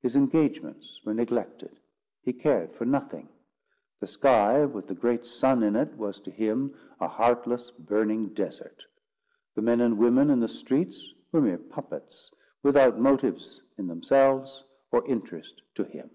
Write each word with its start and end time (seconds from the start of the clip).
His 0.00 0.14
engagements 0.14 1.00
were 1.04 1.12
neglected. 1.12 1.80
He 2.22 2.32
cared 2.32 2.72
for 2.76 2.84
nothing. 2.84 3.28
The 3.98 4.06
sky, 4.06 4.64
with 4.64 4.86
the 4.86 4.94
great 4.94 5.24
sun 5.26 5.64
in 5.64 5.74
it, 5.74 5.92
was 5.96 6.20
to 6.20 6.30
him 6.30 6.76
a 7.00 7.08
heartless, 7.08 7.72
burning 7.72 8.28
desert. 8.28 8.84
The 9.56 9.62
men 9.62 9.80
and 9.80 9.98
women 9.98 10.30
in 10.30 10.38
the 10.38 10.46
streets 10.46 11.12
were 11.32 11.40
mere 11.40 11.58
puppets, 11.58 12.30
without 12.62 13.00
motives 13.00 13.60
in 13.76 13.88
themselves, 13.88 14.62
or 14.92 15.04
interest 15.08 15.60
to 15.74 15.82
him. 15.82 16.10